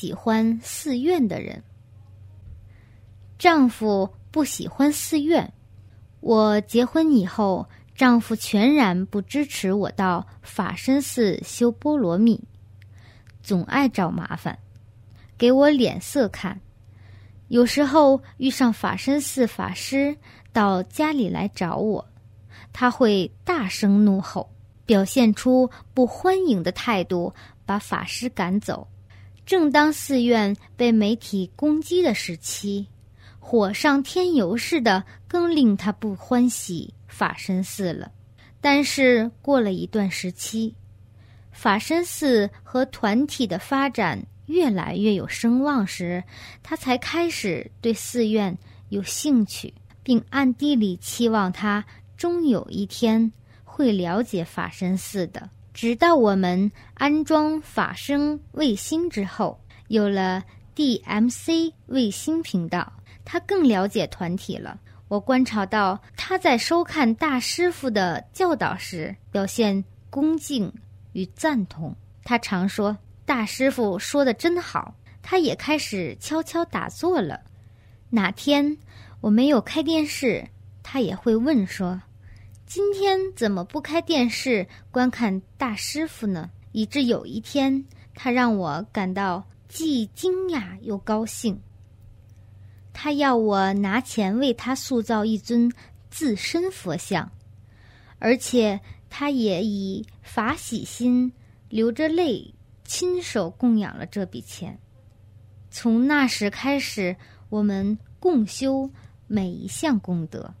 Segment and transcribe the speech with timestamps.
[0.00, 1.62] 喜欢寺院的人。
[3.38, 5.52] 丈夫不喜欢寺院，
[6.20, 12.42] 我结婚以后，丈夫全然不支持我到法身寺修波罗蜜，
[13.42, 14.58] 总爱找麻烦，
[15.36, 16.58] 给我脸色看。
[17.48, 20.16] 有时候遇上法身寺法师
[20.50, 22.08] 到家里来找我，
[22.72, 24.48] 他会大声怒吼，
[24.86, 27.34] 表现出不欢迎的态度，
[27.66, 28.88] 把法师赶走。
[29.44, 32.86] 正当寺院被媒体攻击的时期，
[33.38, 38.10] 火上添油似的，更令他不欢喜法身寺了。
[38.60, 40.74] 但是过了一段时期，
[41.50, 44.26] 法身寺和团体的发展。
[44.46, 46.24] 越来越有声望时，
[46.60, 51.84] 他才开始对寺院有兴趣，并暗地里期望他
[52.16, 53.32] 终有一天
[53.62, 55.48] 会了解法身寺的。
[55.80, 60.44] 直到我们安装法声卫星之后，有了
[60.76, 62.92] DMC 卫星频道，
[63.24, 64.78] 他更了解团体了。
[65.08, 70.70] 我观察到他在收看大师傅的教导时，表现恭敬
[71.14, 71.96] 与赞同。
[72.24, 72.94] 他常说。
[73.24, 77.40] 大师傅说的真好，他也开始悄悄打坐了。
[78.10, 78.76] 哪天
[79.22, 80.46] 我没有开电视，
[80.82, 82.02] 他也会问说
[82.70, 91.60] ：“今天怎么不开电视观看大师傅呢？”以致有一天，他让我感到既惊讶又高兴。
[92.92, 95.68] 他要我拿钱为他塑造一尊
[96.10, 97.28] 自身佛像，
[98.20, 101.32] 而且他也以法喜心
[101.68, 102.54] 流着泪。
[102.84, 104.78] 亲手供养了这笔钱，
[105.72, 107.16] 从那时开始，
[107.48, 108.88] 我们共修
[109.26, 110.54] 每一项功德，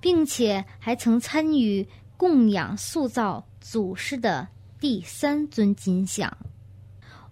[0.00, 4.48] 并且还曾参与供养塑造祖师的
[4.80, 6.36] 第三尊金像。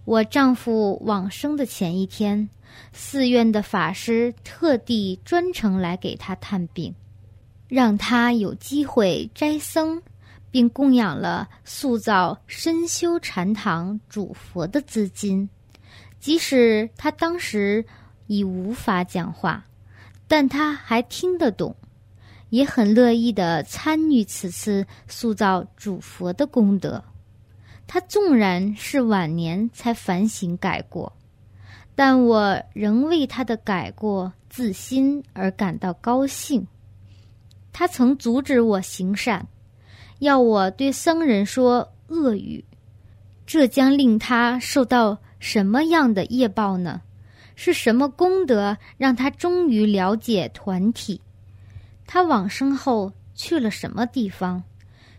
[0.04, 2.48] 我丈夫往生的前一天，
[2.92, 6.94] 寺院的法师特地专程来给他探病，
[7.68, 10.02] 让他有机会斋僧。
[10.48, 15.50] 并供养了塑造深修禅堂主佛的资金，
[16.18, 17.84] 即使他当时
[18.26, 19.66] 已无法讲话，
[20.26, 21.76] 但他还听得懂，
[22.50, 27.02] 也很乐意的参与此次塑造主佛的功德。
[27.86, 31.12] 他纵然是晚年才反省改过，
[31.94, 36.66] 但我仍为他的改过自新而感到高兴。
[37.72, 39.46] 他曾阻止我行善。
[40.18, 42.64] 要我对僧人说恶语，
[43.46, 47.02] 这将令他受到什么样的业报呢？
[47.54, 51.20] 是什么功德让他终于了解团体？
[52.06, 54.62] 他往生后去了什么地方？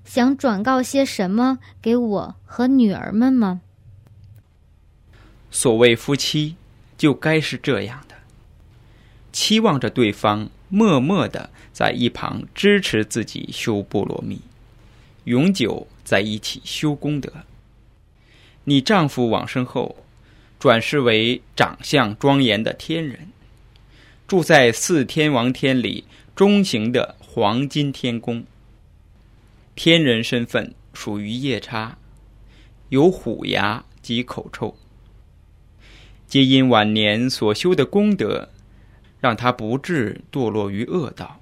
[0.06, 3.59] 想转告些什么给我和女儿们吗？
[5.52, 6.56] 所谓夫妻，
[6.98, 8.16] 就该是这样的，
[9.34, 14.40] 期望着对方默默的在一旁支持自己修波罗蜜。
[15.25, 17.31] 永久在一起修功德。
[18.64, 19.98] 你丈夫往生后，
[20.58, 23.31] 转世为长相庄严的天人，
[24.28, 26.04] 住在四天王天里
[26.36, 28.44] 中行的黄金天宫。
[29.74, 31.98] 天人身份属于夜叉，
[32.90, 34.76] 有虎牙及口臭，
[36.28, 38.50] 皆因晚年所修的功德，
[39.22, 41.40] 让他不致堕落于恶道。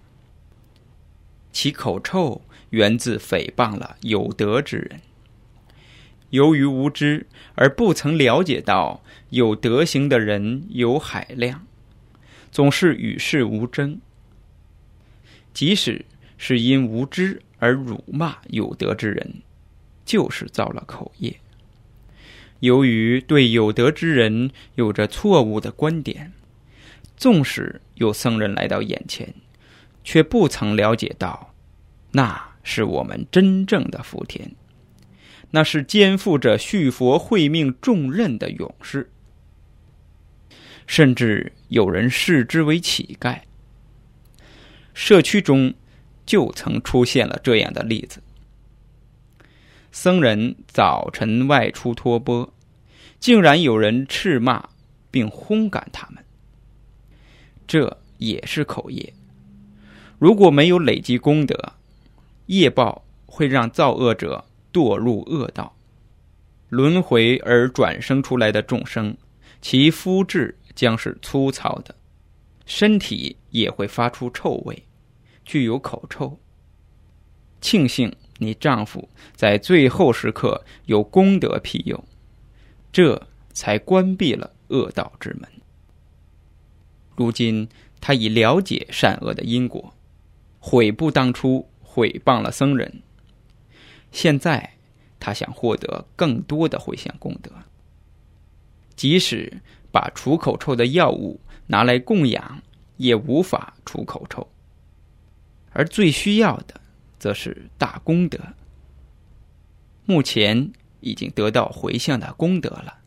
[1.51, 2.41] 其口臭。
[2.71, 4.99] 源自诽谤了有德之人，
[6.31, 11.65] 由于无知而不曾了解到有德行的人有海量，
[12.55, 13.99] 总是与世无争。
[15.53, 16.05] 即使
[16.37, 19.41] 是因无知而辱骂有德之人，
[20.05, 21.35] 就是造了口业。
[22.61, 26.31] 由于对有德之人有着错误的观点，
[27.17, 29.33] 纵使有僧人来到眼前，
[30.05, 31.53] 却不曾了解到
[32.11, 32.55] 那。
[32.67, 34.55] 是我们真正的福田，
[35.51, 39.11] 那是肩负着续佛慧命重任的勇士。
[40.87, 43.39] 甚至有人视之为乞丐。
[44.93, 45.73] 社区中
[46.25, 48.21] 就曾出现了这样的例子：
[49.91, 52.53] 僧人早晨外出托钵，
[53.19, 54.69] 竟然有人斥骂
[55.11, 56.23] 并轰赶他们。
[57.67, 59.13] 这也是口业。
[60.17, 61.73] 如果没有累积功德，
[62.45, 65.75] 业报会让造恶者堕入恶道，
[66.69, 69.17] 轮回而转生出来的众生，
[69.61, 71.95] 其肤质将是粗糙的，
[72.65, 74.83] 身体也会发出臭味，
[75.43, 76.37] 具有口臭。
[77.61, 82.03] 庆幸你丈夫在最后时刻有功德庇佑，
[82.91, 85.49] 这才关闭了恶道之门。
[87.15, 87.67] 如今
[88.01, 89.93] 他已了解善恶的因果，
[90.59, 93.01] 悔不当初，毁谤了僧人。
[94.11, 94.73] 现在
[95.19, 97.51] 他想获得更多的回向功德，
[98.95, 99.61] 即使
[99.95, 102.61] 把除口臭的药物拿来供养，
[102.97, 104.45] 也无法除口臭。
[105.71, 106.81] 而最需要的，
[107.17, 108.37] 则是大功德。
[110.03, 112.97] 目前已经得到回向的功德了，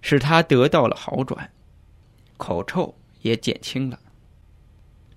[0.00, 1.50] 使他得到了好转，
[2.38, 4.00] 口臭也减轻了。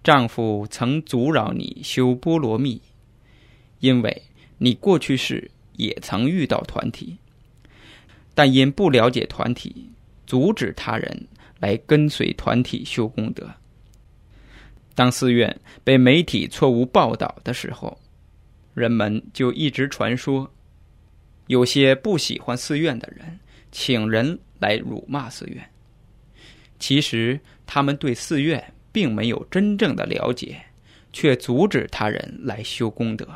[0.03, 2.81] 丈夫曾阻扰你修波罗蜜，
[3.79, 4.23] 因为
[4.57, 7.19] 你过去世也曾遇到团体，
[8.35, 9.91] 但因不了解团体，
[10.25, 11.27] 阻止他人
[11.59, 13.49] 来跟随团体修功德。
[14.95, 17.99] 当寺院被媒体错误报道的时候，
[18.73, 20.49] 人们就一直传说，
[21.47, 23.39] 有些不喜欢寺院的人
[23.71, 25.67] 请人来辱骂寺院。
[26.79, 30.61] 其实他们对寺院并没有真正的了解，
[31.11, 33.27] 却阻止他人来修功德。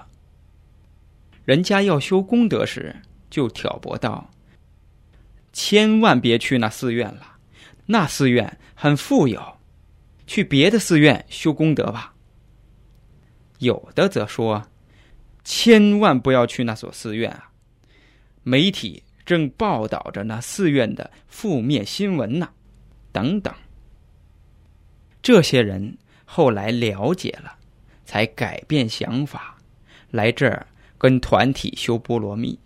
[1.46, 2.96] 人家要修功德时，
[3.30, 4.30] 就挑拨道
[5.58, 7.38] ：“千万别去那寺院了，
[7.88, 9.58] 那寺院很富有。”
[10.28, 12.14] 去别的寺院修功德吧。
[13.58, 14.64] 有的则说
[15.44, 17.50] ：“千万不要去那所寺院啊！
[18.44, 22.50] 媒体正报道着那寺院的负面新闻呢。”
[23.12, 23.52] 等等。
[25.24, 27.58] 这些人后来了解了，
[28.06, 29.58] 才改变想法，
[30.12, 30.68] 来这儿
[31.00, 32.60] 跟团体修波罗蜜。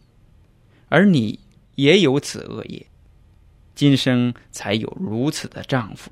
[0.89, 1.39] 而你
[1.81, 2.85] 也有此恶业，
[3.73, 6.11] 今生才有如此的丈夫。